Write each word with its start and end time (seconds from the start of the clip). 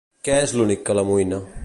Què 0.27 0.37
és 0.45 0.53
l'únic 0.59 0.81
que 0.89 0.97
l'amoïna? 1.01 1.43